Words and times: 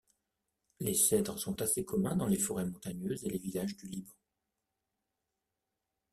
Les 0.79 0.95
cèdres 0.95 1.37
sont 1.37 1.61
assez 1.61 1.85
communs 1.85 2.15
dans 2.15 2.25
les 2.25 2.39
forêts 2.39 2.65
montagneuses 2.65 3.23
et 3.23 3.29
les 3.29 3.37
villages 3.37 3.77
du 3.77 3.85
Liban. 3.85 4.15